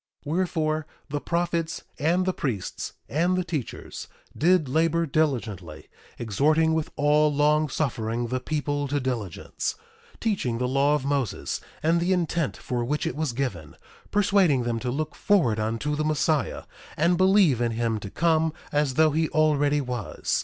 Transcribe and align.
1:11 0.25 0.31
Wherefore, 0.31 0.85
the 1.09 1.21
prophets, 1.21 1.83
and 1.99 2.25
the 2.25 2.33
priests, 2.33 2.93
and 3.07 3.37
the 3.37 3.43
teachers, 3.43 4.07
did 4.35 4.67
labor 4.67 5.05
diligently, 5.05 5.89
exhorting 6.17 6.73
with 6.73 6.89
all 6.95 7.31
long 7.31 7.69
suffering 7.69 8.25
the 8.29 8.39
people 8.39 8.87
to 8.87 8.99
diligence; 8.99 9.75
teaching 10.19 10.57
the 10.57 10.67
law 10.67 10.95
of 10.95 11.05
Moses, 11.05 11.61
and 11.83 11.99
the 11.99 12.13
intent 12.13 12.57
for 12.57 12.83
which 12.83 13.05
it 13.05 13.15
was 13.15 13.31
given; 13.31 13.75
persuading 14.09 14.63
them 14.63 14.79
to 14.79 14.89
look 14.89 15.13
forward 15.13 15.59
unto 15.59 15.95
the 15.95 16.03
Messiah, 16.03 16.63
and 16.97 17.15
believe 17.15 17.61
in 17.61 17.73
him 17.73 17.99
to 17.99 18.09
come 18.09 18.53
as 18.71 18.95
though 18.95 19.11
he 19.11 19.29
already 19.29 19.81
was. 19.81 20.39